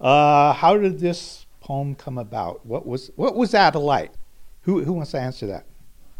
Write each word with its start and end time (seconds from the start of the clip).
Uh, 0.00 0.52
how 0.52 0.76
did 0.76 0.98
this 0.98 1.46
poem 1.60 1.94
come 1.94 2.18
about? 2.18 2.64
What 2.66 2.86
was 2.86 3.10
what 3.16 3.34
was 3.34 3.50
that 3.52 3.74
like? 3.74 4.12
Who 4.62 4.82
who 4.84 4.92
wants 4.92 5.12
to 5.12 5.20
answer 5.20 5.46
that? 5.46 5.64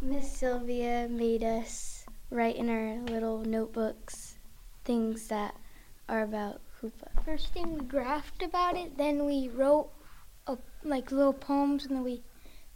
Miss 0.02 0.30
Silva 0.30 1.08
made 1.08 1.42
us 1.42 2.04
write 2.30 2.56
in 2.56 2.68
our 2.68 3.00
little 3.12 3.40
notebooks 3.44 4.36
things 4.84 5.28
that 5.28 5.54
are 6.08 6.22
about 6.22 6.60
Hoopa. 6.80 7.24
First 7.24 7.52
thing 7.52 7.74
we 7.74 7.80
graphed 7.80 8.44
about 8.44 8.76
it, 8.76 8.96
then 8.96 9.24
we 9.24 9.48
wrote 9.48 9.90
a, 10.46 10.56
like 10.84 11.10
little 11.10 11.32
poems, 11.32 11.86
and 11.86 11.96
then 11.96 12.04
we 12.04 12.22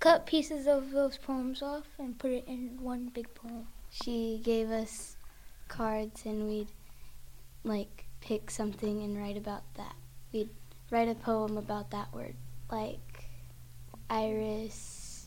cut 0.01 0.27
pieces 0.27 0.67
of 0.67 0.91
those 0.91 1.19
poems 1.19 1.63
off 1.63 1.87
and 1.99 2.19
put 2.19 2.31
it 2.31 2.45
in 2.49 2.79
one 2.81 3.11
big 3.15 3.33
poem. 3.35 3.67
She 3.91 4.41
gave 4.43 4.71
us 4.71 5.17
cards 5.69 6.25
and 6.25 6.49
we'd 6.49 6.73
like 7.65 8.07
pick 8.21 8.51
something 8.51 9.03
and 9.03 9.17
write 9.17 9.37
about 9.37 9.63
that. 9.75 9.95
We'd 10.33 10.49
write 10.91 11.09
a 11.09 11.15
poem 11.15 11.57
about 11.57 11.91
that 11.91 12.13
word, 12.13 12.35
like 12.71 13.25
iris, 14.09 15.27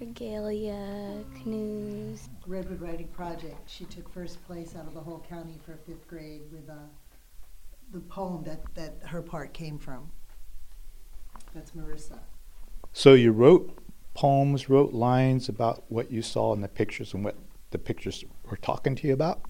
regalia, 0.00 1.24
canoes. 1.42 2.28
Redwood 2.46 2.80
Writing 2.80 3.08
Project. 3.08 3.68
She 3.68 3.84
took 3.84 4.12
first 4.12 4.44
place 4.46 4.74
out 4.74 4.86
of 4.86 4.94
the 4.94 5.00
whole 5.00 5.24
county 5.28 5.58
for 5.64 5.76
fifth 5.86 6.08
grade 6.08 6.42
with 6.50 6.68
uh, 6.70 6.74
the 7.92 8.00
poem 8.00 8.44
that, 8.44 8.62
that 8.74 9.08
her 9.08 9.22
part 9.22 9.52
came 9.52 9.78
from. 9.78 10.10
That's 11.54 11.72
Marissa. 11.72 12.18
So 12.92 13.14
you 13.14 13.32
wrote 13.32 13.78
poems, 14.14 14.70
wrote 14.70 14.94
lines 14.94 15.48
about 15.48 15.84
what 15.88 16.10
you 16.10 16.22
saw 16.22 16.54
in 16.54 16.62
the 16.62 16.68
pictures 16.68 17.12
and 17.12 17.22
what 17.22 17.36
the 17.70 17.78
pictures 17.78 18.24
were 18.50 18.56
talking 18.56 18.94
to 18.96 19.06
you 19.06 19.12
about. 19.12 19.42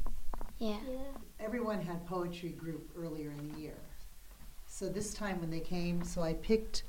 Yeah. 0.59 0.79
Everyone 1.39 1.81
had 1.81 2.05
poetry 2.07 2.49
group 2.49 2.91
earlier 2.97 3.31
in 3.31 3.53
the 3.53 3.61
year. 3.61 3.76
So 4.79 4.91
this 4.91 5.15
time 5.15 5.41
when 5.41 5.49
they 5.49 5.61
came, 5.61 6.05
so 6.05 6.21
I 6.21 6.35
picked 6.35 6.83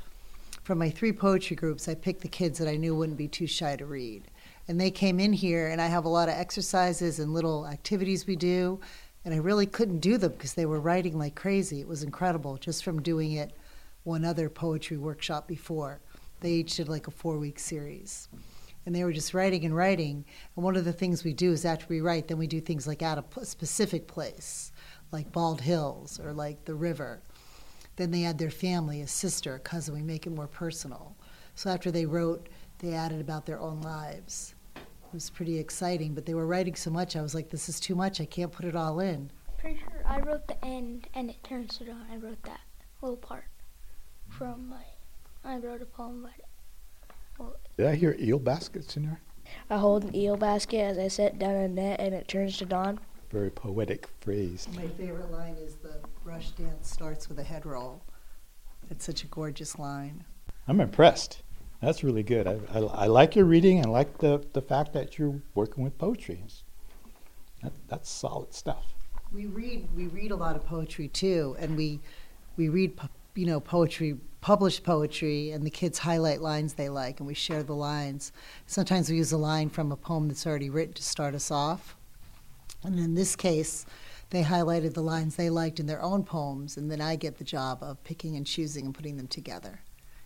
from 0.63 0.77
my 0.77 0.89
three 0.89 1.13
poetry 1.13 1.55
groups, 1.55 1.87
I 1.87 1.95
picked 1.95 2.19
the 2.19 2.27
kids 2.27 2.59
that 2.59 2.67
I 2.67 2.75
knew 2.75 2.93
wouldn't 2.93 3.17
be 3.17 3.29
too 3.29 3.47
shy 3.47 3.77
to 3.77 3.85
read. 3.85 4.25
And 4.67 4.77
they 4.77 4.91
came 4.91 5.21
in 5.21 5.31
here, 5.31 5.69
and 5.69 5.81
I 5.81 5.87
have 5.87 6.03
a 6.03 6.09
lot 6.09 6.27
of 6.27 6.35
exercises 6.35 7.17
and 7.17 7.33
little 7.33 7.65
activities 7.65 8.27
we 8.27 8.35
do. 8.35 8.81
And 9.23 9.33
I 9.33 9.37
really 9.37 9.65
couldn't 9.65 9.99
do 9.99 10.17
them 10.17 10.33
because 10.33 10.53
they 10.53 10.65
were 10.65 10.81
writing 10.81 11.17
like 11.17 11.35
crazy. 11.35 11.79
It 11.79 11.87
was 11.87 12.03
incredible 12.03 12.57
just 12.57 12.83
from 12.83 13.01
doing 13.01 13.31
it 13.31 13.53
one 14.03 14.25
other 14.25 14.49
poetry 14.49 14.97
workshop 14.97 15.47
before. 15.47 16.01
They 16.41 16.51
each 16.51 16.75
did 16.75 16.89
like 16.89 17.07
a 17.07 17.11
four 17.11 17.37
week 17.37 17.57
series. 17.57 18.27
And 18.85 18.93
they 18.93 19.05
were 19.05 19.13
just 19.13 19.33
writing 19.33 19.63
and 19.63 19.73
writing. 19.73 20.25
And 20.57 20.65
one 20.65 20.75
of 20.75 20.83
the 20.83 20.91
things 20.91 21.23
we 21.23 21.31
do 21.31 21.53
is 21.53 21.63
after 21.63 21.85
we 21.87 22.01
write, 22.01 22.27
then 22.27 22.37
we 22.37 22.47
do 22.47 22.59
things 22.59 22.85
like 22.85 23.01
at 23.01 23.17
a 23.17 23.45
specific 23.45 24.07
place, 24.07 24.73
like 25.13 25.31
Bald 25.31 25.61
Hills 25.61 26.19
or 26.19 26.33
like 26.33 26.65
the 26.65 26.75
river. 26.75 27.21
Then 27.97 28.11
they 28.11 28.25
add 28.25 28.37
their 28.37 28.51
family, 28.51 29.01
a 29.01 29.07
sister, 29.07 29.55
a 29.55 29.59
cousin. 29.59 29.95
We 29.95 30.01
make 30.03 30.25
it 30.25 30.29
more 30.29 30.47
personal. 30.47 31.15
So 31.55 31.69
after 31.71 31.91
they 31.91 32.05
wrote, 32.05 32.47
they 32.79 32.93
added 32.93 33.19
about 33.19 33.45
their 33.45 33.59
own 33.59 33.81
lives. 33.81 34.53
It 34.75 35.13
was 35.13 35.29
pretty 35.31 35.57
exciting, 35.57 36.13
but 36.13 36.25
they 36.25 36.35
were 36.35 36.45
writing 36.45 36.75
so 36.75 36.91
much, 36.91 37.15
I 37.15 37.21
was 37.21 37.33
like, 37.33 37.49
this 37.49 37.69
is 37.69 37.79
too 37.79 37.95
much. 37.95 38.21
I 38.21 38.25
can't 38.25 38.51
put 38.51 38.65
it 38.65 38.75
all 38.75 38.99
in. 38.99 39.31
Pretty 39.57 39.79
sure 39.79 40.03
I 40.05 40.19
wrote 40.19 40.47
the 40.47 40.63
end, 40.63 41.07
and 41.15 41.29
it 41.29 41.43
turns 41.43 41.77
to 41.79 41.85
dawn. 41.85 42.05
I 42.11 42.17
wrote 42.17 42.43
that 42.43 42.59
little 43.01 43.17
part 43.17 43.45
from 44.29 44.69
my. 44.69 44.83
I 45.43 45.57
wrote 45.57 45.81
a 45.81 45.85
poem 45.85 46.19
about 46.19 46.37
it. 46.37 46.45
Well, 47.39 47.55
Did 47.77 47.87
I 47.87 47.95
hear 47.95 48.15
eel 48.19 48.37
baskets 48.37 48.95
in 48.97 49.03
there? 49.03 49.21
I 49.69 49.77
hold 49.77 50.03
an 50.03 50.15
eel 50.15 50.37
basket 50.37 50.81
as 50.81 50.97
I 50.97 51.07
set 51.07 51.39
down 51.39 51.55
a 51.55 51.67
net 51.67 51.99
and 51.99 52.13
it 52.13 52.27
turns 52.27 52.57
to 52.57 52.65
dawn. 52.65 52.99
Very 53.31 53.49
poetic 53.49 54.07
phrase. 54.19 54.67
My 54.75 54.87
favorite 54.87 55.31
line 55.31 55.55
is 55.55 55.75
the 55.75 55.99
rush 56.27 56.49
dance 56.51 56.91
starts 56.91 57.29
with 57.29 57.39
a 57.39 57.43
head 57.43 57.65
roll. 57.65 58.01
It's 58.89 59.05
such 59.05 59.23
a 59.23 59.27
gorgeous 59.27 59.79
line. 59.79 60.25
I'm 60.67 60.81
impressed. 60.81 61.41
That's 61.81 62.03
really 62.03 62.23
good. 62.23 62.47
I, 62.47 62.59
I, 62.73 62.79
I 62.79 63.07
like 63.07 63.37
your 63.37 63.45
reading 63.45 63.79
and 63.79 63.91
like 63.93 64.17
the, 64.17 64.45
the 64.51 64.61
fact 64.61 64.91
that 64.91 65.17
you're 65.17 65.41
working 65.55 65.85
with 65.85 65.97
poetry. 65.97 66.43
That, 67.63 67.71
that's 67.87 68.09
solid 68.09 68.53
stuff. 68.53 68.93
We 69.33 69.45
read 69.45 69.87
we 69.95 70.07
read 70.07 70.31
a 70.31 70.35
lot 70.35 70.55
of 70.55 70.65
poetry 70.65 71.07
too, 71.09 71.55
and 71.59 71.75
we 71.75 71.99
we 72.55 72.69
read 72.69 72.97
you 73.35 73.45
know 73.45 73.59
poetry 73.59 74.17
published 74.41 74.83
poetry, 74.83 75.51
and 75.51 75.65
the 75.65 75.69
kids 75.69 75.97
highlight 75.97 76.41
lines 76.41 76.73
they 76.73 76.89
like, 76.89 77.19
and 77.19 77.27
we 77.27 77.33
share 77.33 77.63
the 77.63 77.73
lines. 77.73 78.31
Sometimes 78.67 79.09
we 79.09 79.17
use 79.17 79.31
a 79.31 79.37
line 79.37 79.69
from 79.69 79.91
a 79.91 79.97
poem 79.97 80.27
that's 80.27 80.47
already 80.47 80.69
written 80.69 80.93
to 80.93 81.03
start 81.03 81.35
us 81.35 81.51
off, 81.51 81.97
and 82.83 82.99
in 82.99 83.15
this 83.15 83.35
case, 83.35 83.85
they 84.29 84.43
highlighted 84.43 84.93
the 84.93 85.01
lines 85.01 85.35
they 85.35 85.49
liked 85.49 85.79
in 85.79 85.85
their 85.85 86.01
own 86.01 86.23
poems, 86.23 86.77
and 86.77 86.91
then 86.91 87.01
I 87.01 87.15
get 87.15 87.37
the 87.37 87.43
job 87.43 87.79
of 87.81 88.03
picking 88.03 88.35
and 88.35 88.45
choosing 88.45 88.85
and 88.85 88.93
putting 88.93 89.17
them 89.17 89.27
together 89.27 89.81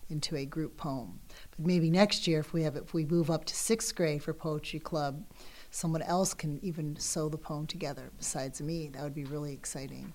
into 0.08 0.36
a 0.36 0.44
group 0.44 0.76
poem. 0.76 1.20
But 1.50 1.66
maybe 1.66 1.90
next 1.90 2.26
year, 2.26 2.40
if 2.40 2.52
we 2.52 2.62
have 2.62 2.76
if 2.76 2.94
we 2.94 3.04
move 3.04 3.30
up 3.30 3.44
to 3.46 3.54
sixth 3.54 3.94
grade 3.94 4.22
for 4.22 4.32
poetry 4.32 4.80
club, 4.80 5.24
someone 5.70 6.02
else 6.02 6.34
can 6.34 6.58
even 6.62 6.96
sew 6.96 7.28
the 7.28 7.38
poem 7.38 7.66
together 7.66 8.10
besides 8.18 8.60
me. 8.60 8.88
That 8.88 9.02
would 9.02 9.14
be 9.14 9.24
really 9.24 9.52
exciting. 9.52 10.12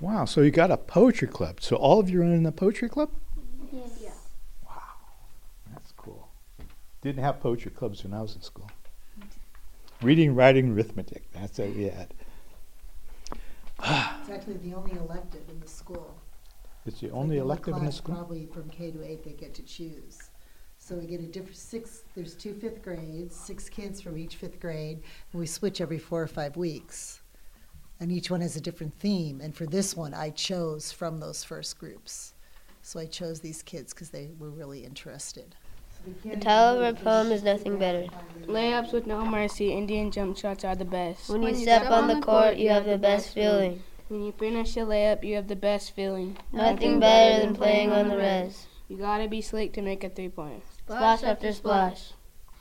Wow, 0.00 0.24
so 0.24 0.40
you 0.40 0.50
got 0.50 0.70
a 0.70 0.76
poetry 0.76 1.28
club. 1.28 1.60
So 1.60 1.76
all 1.76 2.00
of 2.00 2.10
you 2.10 2.20
are 2.22 2.24
in 2.24 2.42
the 2.42 2.52
poetry 2.52 2.88
club? 2.88 3.10
yes. 3.72 4.18
Wow, 4.66 4.80
that's 5.72 5.92
cool. 5.92 6.28
Didn't 7.02 7.22
have 7.22 7.40
poetry 7.40 7.70
clubs 7.70 8.02
when 8.02 8.12
I 8.12 8.20
was 8.20 8.34
in 8.34 8.42
school. 8.42 8.70
Reading, 10.02 10.34
writing, 10.34 10.72
arithmetic. 10.72 11.30
That's 11.32 11.58
what 11.58 11.74
we 11.76 11.84
had. 11.84 12.12
It's 14.32 14.46
actually 14.48 14.66
the 14.66 14.74
only 14.74 14.92
elective 14.92 15.42
in 15.50 15.60
the 15.60 15.68
school. 15.68 16.18
It's 16.86 17.00
the 17.00 17.10
only 17.10 17.36
like 17.36 17.44
elective 17.44 17.74
in 17.76 17.80
the 17.80 17.90
class, 17.90 17.96
school. 17.96 18.14
Probably 18.14 18.46
from 18.46 18.70
K 18.70 18.90
to 18.90 19.04
eight, 19.04 19.22
they 19.24 19.32
get 19.32 19.52
to 19.54 19.62
choose. 19.62 20.30
So 20.78 20.94
we 20.94 21.06
get 21.06 21.20
a 21.20 21.26
different 21.26 21.58
six. 21.58 22.04
There's 22.14 22.34
two 22.34 22.54
fifth 22.54 22.82
grades, 22.82 23.36
six 23.36 23.68
kids 23.68 24.00
from 24.00 24.16
each 24.16 24.36
fifth 24.36 24.58
grade, 24.58 25.02
and 25.32 25.40
we 25.40 25.46
switch 25.46 25.82
every 25.82 25.98
four 25.98 26.22
or 26.22 26.26
five 26.26 26.56
weeks. 26.56 27.20
And 28.00 28.10
each 28.10 28.30
one 28.30 28.40
has 28.40 28.56
a 28.56 28.60
different 28.60 28.98
theme. 28.98 29.42
And 29.42 29.54
for 29.54 29.66
this 29.66 29.94
one, 29.94 30.14
I 30.14 30.30
chose 30.30 30.90
from 30.90 31.20
those 31.20 31.44
first 31.44 31.78
groups. 31.78 32.32
So 32.80 33.00
I 33.00 33.06
chose 33.06 33.40
these 33.40 33.62
kids 33.62 33.92
because 33.92 34.08
they 34.08 34.30
were 34.38 34.50
really 34.50 34.82
interested. 34.82 35.54
The 36.24 36.36
title 36.36 36.78
of 36.78 36.82
our 36.82 37.00
poem 37.00 37.30
is 37.30 37.42
Nothing 37.42 37.78
Better. 37.78 38.06
Layups 38.46 38.92
with 38.92 39.06
no 39.06 39.26
mercy, 39.26 39.72
Indian 39.72 40.10
jump 40.10 40.38
shots 40.38 40.64
are 40.64 40.74
the 40.74 40.86
best. 40.86 41.28
When 41.28 41.42
you 41.42 41.54
step 41.54 41.90
on 41.90 42.08
the 42.08 42.20
court, 42.20 42.56
you 42.56 42.70
have 42.70 42.86
the 42.86 42.98
best 42.98 43.34
feeling. 43.34 43.82
When 44.12 44.24
you 44.24 44.32
finish 44.32 44.76
a 44.76 44.80
layup, 44.80 45.24
you 45.24 45.36
have 45.36 45.48
the 45.48 45.56
best 45.56 45.92
feeling. 45.92 46.36
Nothing 46.52 47.00
better 47.00 47.46
than 47.46 47.56
playing 47.56 47.92
on 47.92 48.08
the 48.08 48.18
res. 48.18 48.66
You 48.86 48.98
gotta 48.98 49.26
be 49.26 49.40
slick 49.40 49.72
to 49.72 49.80
make 49.80 50.04
a 50.04 50.10
three 50.10 50.28
pointer. 50.28 50.60
Splash 50.80 51.22
after 51.22 51.50
splash. 51.50 52.12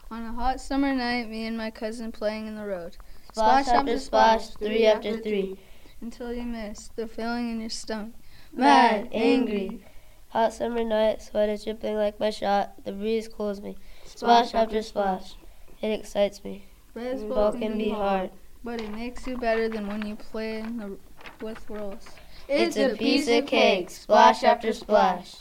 On 0.10 0.24
a 0.24 0.32
hot 0.32 0.62
summer 0.62 0.94
night, 0.94 1.30
me 1.30 1.46
and 1.46 1.58
my 1.58 1.70
cousin 1.70 2.14
playing 2.14 2.48
in 2.48 2.56
the 2.56 2.66
road. 2.66 2.96
Splash 3.34 3.68
after 3.68 4.00
splash, 4.00 4.52
three 4.52 4.86
after 4.86 5.20
three. 5.20 5.58
Until 6.00 6.32
you 6.32 6.44
miss 6.44 6.88
the 6.96 7.06
feeling 7.06 7.52
in 7.52 7.60
your 7.60 7.70
stomach. 7.70 8.14
Mad, 8.54 9.10
angry. 9.12 9.84
Hot 10.30 10.54
summer 10.54 10.86
night, 10.86 11.22
sweat 11.22 11.50
is 11.50 11.66
dripping 11.66 11.98
like 11.98 12.18
my 12.18 12.30
shot. 12.30 12.82
The 12.86 12.94
breeze 12.94 13.28
cools 13.28 13.60
me. 13.60 13.76
Splash 14.06 14.56
after 14.56 14.82
splash. 14.82 15.36
It 15.82 16.00
excites 16.00 16.46
me. 16.46 16.70
Baseball 16.94 17.52
Ball 17.52 17.60
can 17.60 17.78
be 17.78 17.90
hard. 17.90 18.32
But 18.64 18.82
it 18.82 18.92
makes 18.92 19.26
you 19.26 19.38
better 19.38 19.68
than 19.70 19.88
when 19.88 20.06
you 20.06 20.16
play 20.16 20.60
in 20.60 20.78
the, 20.78 20.98
with 21.44 21.68
rolls. 21.70 22.08
It's 22.48 22.78
a 22.78 22.96
piece 22.96 23.28
of 23.28 23.48
cake. 23.48 23.90
Splash 23.90 24.44
after 24.44 24.72
splash. 24.74 25.38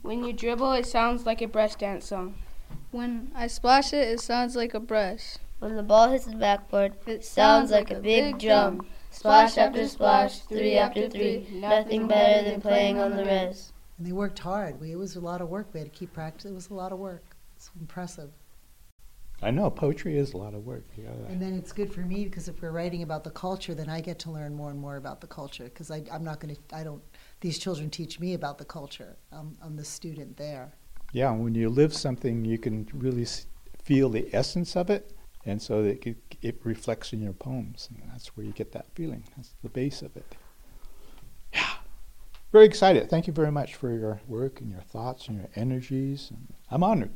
When 0.00 0.24
you 0.24 0.32
dribble, 0.32 0.72
it 0.72 0.86
sounds 0.86 1.26
like 1.26 1.42
a 1.42 1.46
brush 1.46 1.74
dance 1.76 2.06
song. 2.06 2.34
When 2.90 3.30
I 3.34 3.46
splash 3.46 3.92
it, 3.92 4.08
it 4.08 4.20
sounds 4.20 4.56
like 4.56 4.74
a 4.74 4.80
brush. 4.80 5.36
When 5.58 5.76
the 5.76 5.82
ball 5.82 6.10
hits 6.10 6.24
the 6.24 6.34
backboard, 6.36 6.94
It 7.06 7.24
sounds 7.24 7.70
like 7.70 7.90
a 7.90 8.00
big 8.00 8.38
drum. 8.38 8.86
Splash 9.10 9.58
after 9.58 9.86
splash, 9.86 10.40
three 10.40 10.76
after 10.76 11.08
three. 11.08 11.46
Nothing 11.52 12.08
better 12.08 12.50
than 12.50 12.60
playing 12.60 12.98
on 12.98 13.16
the 13.16 13.24
res. 13.24 13.72
And 13.98 14.06
they 14.06 14.12
worked 14.12 14.38
hard. 14.38 14.80
We, 14.80 14.92
it 14.92 14.98
was 14.98 15.14
a 15.16 15.20
lot 15.20 15.40
of 15.40 15.48
work. 15.48 15.68
We 15.72 15.80
had 15.80 15.92
to 15.92 15.96
keep 15.96 16.12
practicing. 16.12 16.52
It 16.52 16.54
was 16.54 16.70
a 16.70 16.74
lot 16.74 16.92
of 16.92 16.98
work. 16.98 17.22
It's 17.56 17.70
impressive. 17.78 18.32
I 19.42 19.50
know 19.50 19.68
poetry 19.70 20.16
is 20.16 20.34
a 20.34 20.36
lot 20.36 20.54
of 20.54 20.64
work. 20.64 20.84
You 20.96 21.08
And 21.28 21.42
then 21.42 21.54
it's 21.54 21.72
good 21.72 21.92
for 21.92 22.00
me 22.00 22.24
because 22.24 22.48
if 22.48 22.62
we're 22.62 22.70
writing 22.70 23.02
about 23.02 23.24
the 23.24 23.30
culture, 23.30 23.74
then 23.74 23.88
I 23.88 24.00
get 24.00 24.18
to 24.20 24.30
learn 24.30 24.54
more 24.54 24.70
and 24.70 24.78
more 24.78 24.96
about 24.96 25.20
the 25.20 25.26
culture 25.26 25.64
because 25.64 25.90
I'm 25.90 26.22
not 26.22 26.38
going 26.38 26.54
to, 26.54 26.76
I 26.76 26.84
don't, 26.84 27.02
these 27.40 27.58
children 27.58 27.90
teach 27.90 28.20
me 28.20 28.34
about 28.34 28.58
the 28.58 28.64
culture. 28.64 29.16
I'm, 29.32 29.56
I'm 29.60 29.76
the 29.76 29.84
student 29.84 30.36
there. 30.36 30.72
Yeah, 31.12 31.32
when 31.32 31.54
you 31.54 31.68
live 31.68 31.92
something, 31.92 32.44
you 32.44 32.56
can 32.56 32.88
really 32.94 33.22
s- 33.22 33.46
feel 33.82 34.08
the 34.08 34.28
essence 34.32 34.76
of 34.76 34.88
it, 34.88 35.12
and 35.44 35.60
so 35.60 35.82
it, 35.82 36.16
it 36.40 36.60
reflects 36.64 37.12
in 37.12 37.20
your 37.20 37.34
poems, 37.34 37.88
and 37.90 38.10
that's 38.10 38.36
where 38.36 38.46
you 38.46 38.52
get 38.52 38.72
that 38.72 38.86
feeling. 38.94 39.24
That's 39.36 39.54
the 39.62 39.68
base 39.68 40.00
of 40.00 40.16
it. 40.16 40.36
Yeah, 41.52 41.68
very 42.50 42.64
excited. 42.64 43.10
Thank 43.10 43.26
you 43.26 43.32
very 43.34 43.52
much 43.52 43.74
for 43.74 43.90
your 43.90 44.22
work 44.26 44.62
and 44.62 44.70
your 44.70 44.80
thoughts 44.80 45.28
and 45.28 45.36
your 45.36 45.48
energies. 45.54 46.30
And 46.30 46.54
I'm 46.70 46.82
honored. 46.82 47.12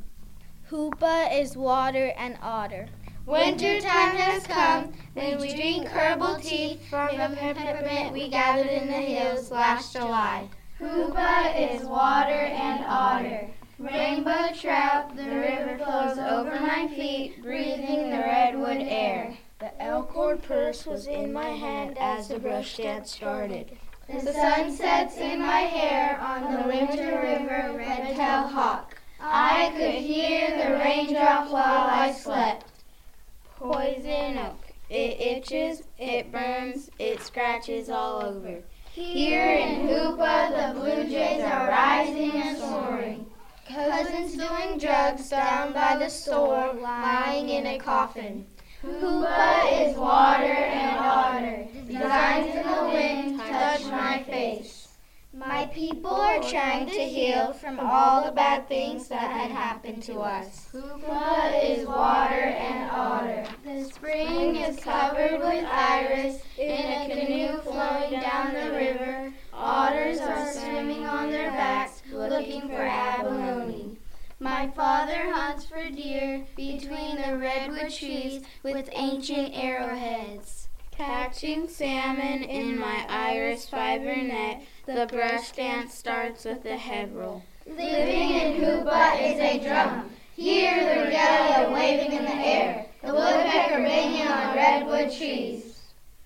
Hoopa 0.69 1.29
is 1.31 1.55
water 1.55 2.13
and 2.17 2.37
otter. 2.41 2.87
Winter 3.25 3.79
time 3.79 4.17
has 4.17 4.45
come, 4.45 4.91
when 5.13 5.39
we 5.39 5.53
drink 5.53 5.87
herbal 5.87 6.41
tea 6.41 6.81
from 6.89 7.15
the 7.15 7.37
peppermint 7.37 8.11
we 8.11 8.27
gathered 8.27 8.67
in 8.67 8.87
the 8.87 8.93
hills 8.93 9.49
last 9.49 9.93
July. 9.93 10.49
Hoopa 10.77 11.55
is 11.55 11.85
water 11.85 12.33
and 12.33 12.83
otter. 12.85 13.47
Rainbow 13.79 14.49
trout, 14.59 15.15
the 15.15 15.23
river 15.23 15.77
flows 15.77 16.17
over 16.17 16.59
my 16.59 16.89
feet, 16.93 17.41
breathing 17.41 18.09
the 18.09 18.17
redwood 18.17 18.81
air. 18.81 19.37
The 19.59 19.81
elkhorn 19.81 20.39
purse 20.39 20.85
was 20.85 21.07
in 21.07 21.31
my 21.31 21.47
hand 21.47 21.97
as 21.97 22.27
the 22.27 22.39
brush 22.39 22.75
dance 22.75 23.11
started. 23.11 23.77
The 24.09 24.33
sun 24.33 24.75
sets 24.75 25.15
in 25.15 25.39
my 25.39 25.61
hair 25.61 26.19
on 26.19 26.53
the 26.53 26.67
winter 26.67 27.21
river, 27.21 27.73
red-tailed 27.77 28.51
hawk. 28.51 28.86
I 29.29 29.73
could 29.75 29.95
hear 29.95 30.51
the 30.51 30.73
raindrop 30.77 31.49
while 31.51 31.87
I 31.89 32.13
slept. 32.13 32.65
Poison 33.57 34.37
oak. 34.37 34.67
It 34.89 35.19
itches, 35.19 35.83
it 35.99 36.31
burns, 36.31 36.89
it 36.97 37.21
scratches 37.21 37.89
all 37.89 38.23
over. 38.23 38.61
Here 38.93 39.51
in 39.51 39.87
Hoopa, 39.87 40.73
the 40.73 40.79
blue 40.79 41.03
jays 41.09 41.43
are 41.43 41.67
rising 41.67 42.31
and 42.31 42.57
soaring. 42.57 43.25
Cousins 43.67 44.37
doing 44.37 44.79
drugs 44.79 45.29
down 45.29 45.73
by 45.73 45.97
the 45.97 46.09
store, 46.09 46.73
lying 46.81 47.49
in 47.49 47.65
a 47.67 47.77
coffin. 47.79 48.47
Hoopa 48.81 49.16
My 55.57 55.65
people 55.65 56.11
are 56.11 56.39
trying 56.39 56.85
to 56.85 57.03
heal 57.03 57.51
from 57.51 57.79
all 57.79 58.23
the 58.23 58.31
bad 58.31 58.67
things 58.67 59.07
that 59.07 59.31
had 59.31 59.49
happened 59.49 60.03
to 60.03 60.19
us. 60.19 60.67
Hoopa 60.71 61.63
is 61.63 61.87
water 61.87 62.35
and 62.35 62.91
otter. 62.91 63.43
The 63.65 63.85
spring 63.85 64.57
is 64.57 64.79
covered 64.79 65.39
with 65.39 65.65
iris 65.65 66.43
in 66.59 66.69
a 66.69 67.09
canoe 67.09 67.57
flowing 67.61 68.21
down 68.21 68.53
the 68.53 68.69
river. 68.69 69.33
Otters 69.51 70.19
are 70.19 70.53
swimming 70.53 71.07
on 71.07 71.31
their 71.31 71.49
backs 71.49 72.03
looking 72.11 72.69
for 72.69 72.83
abalone. 72.83 73.97
My 74.39 74.67
father 74.75 75.33
hunts 75.33 75.65
for 75.65 75.89
deer 75.89 76.45
between 76.55 77.19
the 77.19 77.35
redwood 77.35 77.91
trees 77.91 78.43
with 78.61 78.91
ancient 78.93 79.55
arrowheads. 79.55 80.66
Catching 80.97 81.67
salmon 81.67 82.41
in 82.41 82.79
my 82.79 83.05
iris 83.07 83.69
fiber 83.69 84.15
net, 84.15 84.63
the 84.87 85.05
brush 85.05 85.51
dance 85.51 85.93
starts 85.93 86.43
with 86.43 86.65
a 86.65 86.75
head 86.75 87.15
roll. 87.15 87.43
Living 87.67 88.31
in 88.31 88.59
Hoopa 88.59 89.13
is 89.21 89.39
a 89.39 89.63
drum. 89.63 90.09
Hear 90.35 90.73
the 90.73 91.01
regalia 91.01 91.71
waving 91.71 92.13
in 92.13 92.25
the 92.25 92.33
air, 92.33 92.87
the 93.03 93.13
woodpecker 93.13 93.83
banging 93.83 94.27
on 94.27 94.55
redwood 94.55 95.15
trees. 95.15 95.81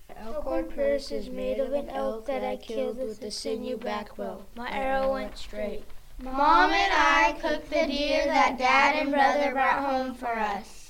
The 0.08 0.18
elkhorn 0.18 0.70
purse 0.70 1.10
is 1.10 1.28
made 1.28 1.60
of 1.60 1.74
an 1.74 1.90
elk 1.90 2.24
that 2.24 2.42
I 2.42 2.56
killed 2.56 2.96
with 2.96 3.20
the 3.20 3.30
sinew 3.30 3.76
backbow. 3.76 4.46
My 4.56 4.70
arrow 4.70 5.12
went 5.12 5.36
straight. 5.36 5.84
Mom 6.18 6.70
and 6.70 6.92
I 6.94 7.36
cooked 7.42 7.68
the 7.68 7.86
deer 7.86 8.24
that 8.24 8.56
Dad 8.56 8.96
and 8.96 9.12
brother 9.12 9.52
brought 9.52 9.84
home 9.84 10.14
for 10.14 10.38
us. 10.38 10.81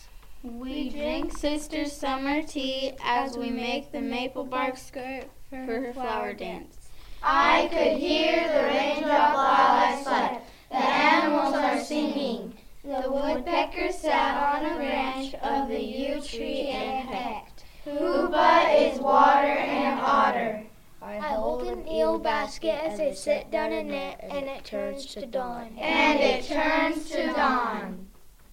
We 0.43 0.89
drink 0.91 1.39
sister's 1.39 1.93
summer 1.93 2.43
tea 2.43 2.95
as 3.05 3.39
we 3.39 3.51
make 3.51 3.93
the 3.93 4.01
maple 4.01 4.43
bark 4.43 4.77
skirt 4.77 5.27
for 5.49 5.57
her 5.57 5.93
flower 5.93 6.33
dance. 6.33 6.89
I 7.23 7.69
could 7.71 7.99
hear 7.99 8.49
the 8.49 8.65
raindrop 8.65 9.35
while 9.35 9.47
I 9.47 10.03
slept. 10.03 10.51
The 10.69 10.77
animals 10.79 11.55
are 11.55 11.79
singing. 11.79 12.55
The 12.83 13.09
woodpecker 13.09 13.93
sat 13.93 14.57
on 14.57 14.67
a 14.67 14.75
branch 14.75 15.35
of 15.35 15.69
the 15.69 15.81
yew 15.81 16.21
tree 16.21 16.63
and 16.63 17.09
pecked. 17.09 17.63
Hoopa 17.87 18.93
is 18.93 18.99
water 18.99 19.47
and 19.47 20.01
otter. 20.01 20.65
I 21.01 21.19
hold 21.19 21.69
an 21.69 21.87
eel 21.87 22.19
basket 22.19 22.83
as 22.83 22.99
I 22.99 23.13
set 23.13 23.53
down 23.53 23.73
a 23.73 23.85
net, 23.85 24.19
and 24.29 24.47
it 24.47 24.65
turns 24.65 25.07
to 25.15 25.25
dawn. 25.25 25.77
And 25.79 26.19
it 26.19 26.45
turns 26.47 27.11
to 27.11 27.29
dawn. 27.29 28.09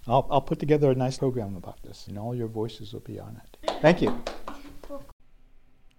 I'll, 0.10 0.28
I'll 0.32 0.42
put 0.42 0.60
together 0.60 0.90
a 0.90 0.96
nice 0.96 1.18
program 1.18 1.56
about 1.56 1.84
this, 1.84 2.08
and 2.08 2.18
all 2.18 2.34
your 2.34 2.48
voices 2.48 2.94
will 2.94 3.02
be 3.02 3.20
on 3.20 3.40
it. 3.44 3.72
Thank 3.82 4.02
you. 4.02 4.22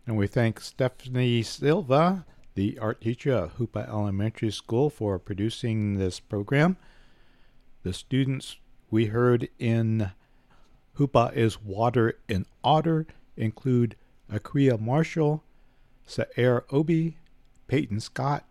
And 0.06 0.16
we 0.16 0.26
thank 0.26 0.60
Stephanie 0.60 1.42
Silva, 1.42 2.26
the 2.54 2.78
art 2.78 3.00
teacher 3.00 3.32
at 3.36 3.58
Hoopa 3.58 3.88
Elementary 3.88 4.50
School, 4.50 4.90
for 4.90 5.18
producing 5.18 5.98
this 5.98 6.18
program. 6.18 6.76
The 7.84 7.92
students 7.92 8.56
we 8.90 9.06
heard 9.06 9.48
in 9.58 10.10
Hoopa 10.98 11.32
is 11.34 11.62
Water 11.62 12.18
and 12.28 12.46
Otter 12.64 13.06
include 13.36 13.94
Akria 14.30 14.80
Marshall, 14.80 15.44
Saer 16.04 16.64
Obi, 16.70 17.16
Peyton 17.68 18.00
Scott, 18.00 18.44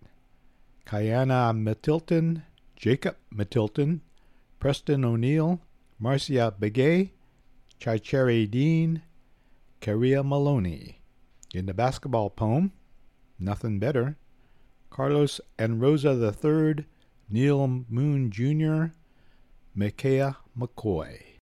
Kayana 0.85 1.53
Matilton, 1.53 2.43
Jacob 2.77 3.17
Matilton, 3.29 4.01
Preston 4.59 5.05
O'Neill, 5.05 5.61
Marcia 5.97 6.53
Begay, 6.59 7.11
Chicheri 7.79 8.49
Dean, 8.49 9.01
Karia 9.79 10.21
Maloney. 10.21 10.99
In 11.53 11.65
the 11.65 11.73
basketball 11.73 12.29
poem, 12.29 12.73
Nothing 13.39 13.79
Better, 13.79 14.17
Carlos 14.89 15.39
and 15.57 15.79
Rosa 15.79 16.11
III, 16.11 16.85
Neil 17.29 17.85
Moon 17.89 18.29
Jr., 18.31 18.93
Micaiah 19.73 20.37
McCoy. 20.57 21.28